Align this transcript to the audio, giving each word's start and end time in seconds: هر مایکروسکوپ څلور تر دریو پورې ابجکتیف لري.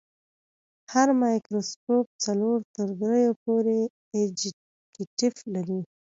هر 0.93 1.07
مایکروسکوپ 1.21 2.05
څلور 2.25 2.57
تر 2.75 2.87
دریو 3.01 3.33
پورې 3.43 3.77
ابجکتیف 4.21 5.35
لري. 5.53 5.81